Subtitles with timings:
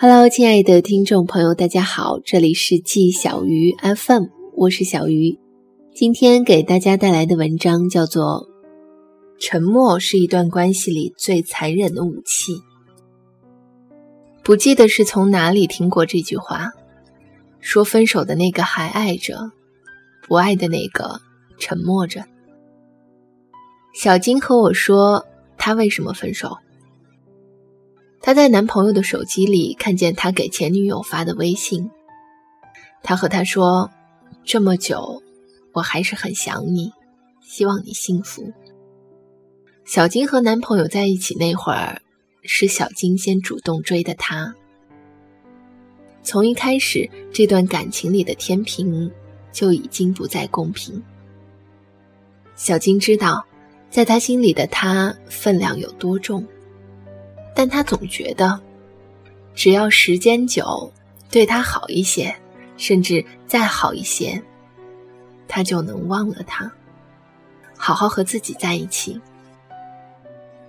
[0.00, 5.36] Hello，亲爱的听众朋友，大家好，这里是季小鱼 FM，我是小鱼。
[5.92, 8.48] 今天给大家带来的文章叫做
[9.44, 12.52] 《沉默是一段关系里最残忍的武器》。
[14.44, 16.70] 不记得是从哪里听过这句话，
[17.58, 19.50] 说分手的那个还爱着，
[20.28, 21.20] 不爱的那个
[21.58, 22.24] 沉默着。
[23.94, 25.26] 小金和我说，
[25.56, 26.56] 他为什么分手？
[28.28, 31.90] 她在男朋友的手机里看见他给前女友发的微信，
[33.02, 33.90] 他和他说
[34.44, 35.22] ：“这么久，
[35.72, 36.92] 我还是很想你，
[37.40, 38.52] 希望你幸福。”
[39.86, 42.02] 小金和男朋友在一起那会儿，
[42.42, 44.54] 是小金先主动追的他。
[46.22, 49.10] 从一开始，这段感情里的天平
[49.52, 51.02] 就已经不再公平。
[52.56, 53.46] 小金知道，
[53.88, 56.46] 在他心里的他分量有多重。
[57.58, 58.60] 但他总觉得，
[59.52, 60.92] 只要时间久，
[61.28, 62.32] 对他好一些，
[62.76, 64.40] 甚至再好一些，
[65.48, 66.70] 他就能忘了他，
[67.76, 69.20] 好好和自己在一起。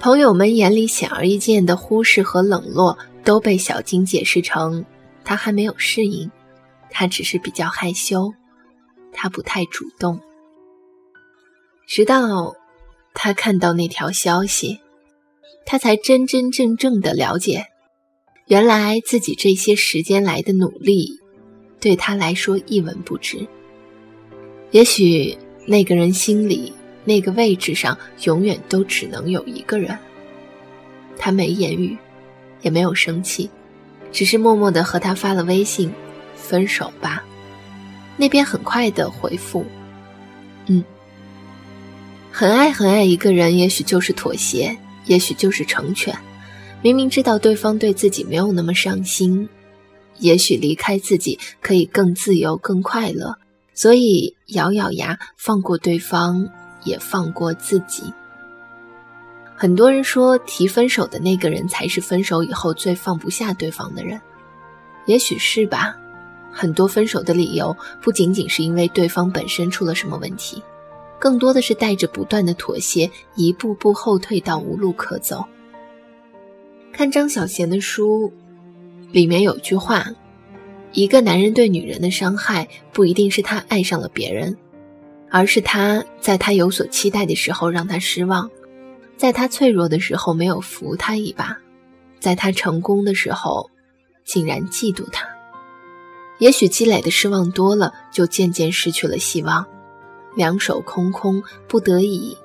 [0.00, 4.84] 朋友们眼里显而易见的忽视和冷落，都被小金解释成
[5.22, 6.28] 他还没有适应，
[6.90, 8.34] 他只是比较害羞，
[9.12, 10.20] 他不太主动。
[11.86, 12.56] 直到
[13.14, 14.81] 他看到那条消息。
[15.64, 17.66] 他才真真正正的了解，
[18.46, 21.18] 原来自己这些时间来的努力，
[21.80, 23.46] 对他来说一文不值。
[24.70, 25.36] 也许
[25.66, 26.72] 那个人心里
[27.04, 29.98] 那个位置上，永远都只能有一个人。
[31.18, 31.96] 他没言语，
[32.62, 33.48] 也没有生气，
[34.10, 35.92] 只是默默的和他发了微信
[36.34, 37.24] ：“分手吧。”
[38.16, 39.64] 那边很快的回复
[40.66, 40.82] ：“嗯。”
[42.34, 44.76] 很爱很爱一个人，也许就是妥协。
[45.04, 46.16] 也许就是成全，
[46.82, 49.48] 明明知道对方对自己没有那么上心，
[50.18, 53.36] 也许离开自己可以更自由、更快乐，
[53.74, 56.48] 所以咬咬牙放过对方，
[56.84, 58.04] 也放过自己。
[59.54, 64.20] 很多人说，提分手的那个人才是分手以后最放不下对方的人，
[65.06, 65.96] 也许是吧。
[66.54, 70.62] 很多分手的理由不仅仅是因为对方本身出了什么问题。
[71.22, 75.44] 更多的是带着不断的妥协，一步步后退到无路可走。
[76.92, 78.32] 看张小娴的书，
[79.12, 80.04] 里面有句话：
[80.90, 84.56] 一个男人对女人的伤害，不一定是他爱上了别人，
[85.30, 88.50] 而是他在他有所期待的时候让他失望，
[89.16, 91.56] 在他脆弱的时候没有扶他一把，
[92.18, 93.70] 在他成功的时候
[94.24, 95.24] 竟然嫉妒他。
[96.40, 99.64] 也许积累的失望多了，就渐渐失去了希望。
[100.34, 102.36] 两手空空，不得已，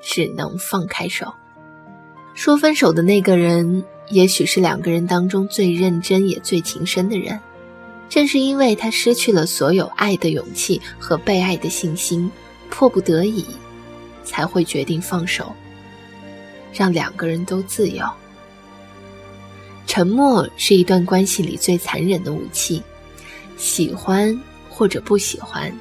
[0.00, 1.32] 只能放开手。
[2.34, 7.38] 说分手的那个人，也许是两个人当中最认真也最情深的人。
[8.08, 12.30] 正是因为他失去了所有爱的勇气和被爱的信心，
[12.70, 13.44] 迫不得已，
[14.22, 15.52] 才会决定放手，
[16.72, 18.04] 让两个人都自由。
[19.86, 22.82] 沉默是一段关系里最残忍的武器，
[23.56, 25.72] 喜欢或者不喜欢。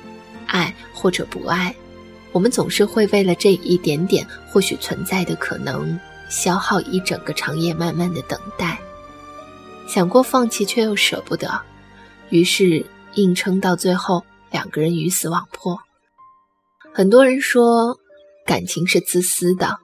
[0.47, 1.75] 爱或者不爱，
[2.31, 8.79] 我们总是会为了这一点点或许存在的可能，消耗一整个长夜，慢慢的等待。
[9.87, 11.61] 想过放弃，却又舍不得，
[12.29, 15.79] 于是硬撑到最后，两个人鱼死网破。
[16.93, 17.99] 很多人说，
[18.45, 19.77] 感情是自私的，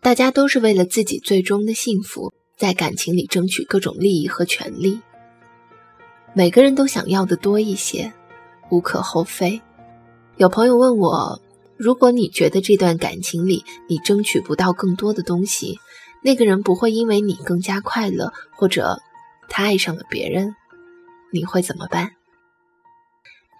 [0.00, 5.00] 大家都是为了自己最终的幸福，在感情里争取各种利益和权利。
[6.34, 8.12] 每个人都想要的多一些，
[8.70, 9.60] 无可厚非。
[10.42, 11.40] 有朋友问我，
[11.76, 15.78] 如果你觉得这段感情里你争取不到更多的东西，
[16.20, 18.98] 那个人不会因为你更加快乐，或者
[19.48, 20.56] 他爱上了别人，
[21.32, 22.10] 你会怎么办？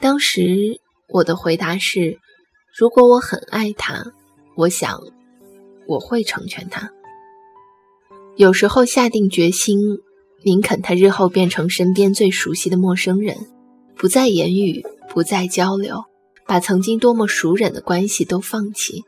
[0.01, 2.19] 当时我的回答是：
[2.77, 4.05] 如果我很爱他，
[4.57, 4.99] 我想
[5.87, 6.91] 我会成全他。
[8.35, 9.79] 有时候下定决心，
[10.45, 13.37] 宁肯他日后变成身边最熟悉的陌生人，
[13.95, 16.03] 不再言语，不再交流。
[16.47, 19.05] 把曾经多么熟稔的关系都放弃，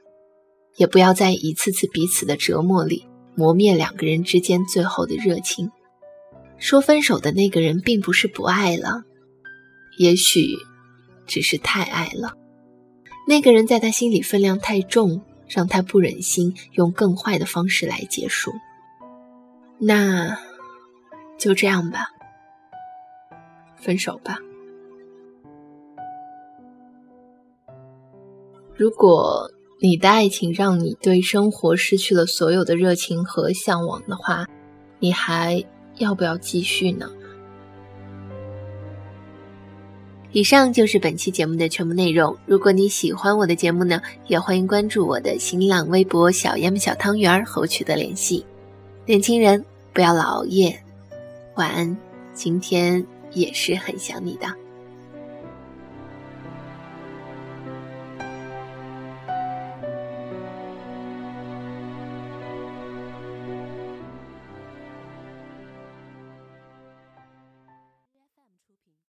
[0.76, 5.70] 也不要在一次次彼此的折磨里磨灭两个人之间最后的热情。
[6.56, 9.02] 说分手的那个人并不是不爱了，
[9.98, 10.56] 也许
[11.26, 12.34] 只是太爱了。
[13.26, 18.52] 那个人在他心里分量太重，让他不忍心用更坏的方式来结束。
[19.78, 20.38] 那
[21.38, 22.06] 就这样吧，
[23.76, 24.38] 分手吧。
[28.76, 34.46] 如果你的爱情让你对生活失去了所有的热情和向往的话，
[34.98, 35.64] 你还
[35.98, 37.08] 要不要继续呢？
[40.32, 42.36] 以上就是本期节目的全部内容。
[42.46, 48.44] 如果你喜欢我的节目呢，也欢迎关注我的新浪微博“小烟小汤圆”和我取得联系。
[49.06, 50.76] 年轻人，不要老熬夜，
[51.54, 51.96] 晚安。
[52.32, 54.63] 今天也是很想你的。